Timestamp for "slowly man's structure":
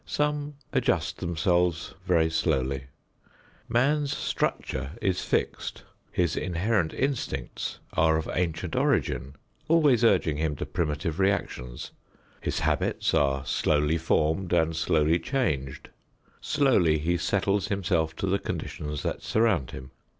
2.31-4.93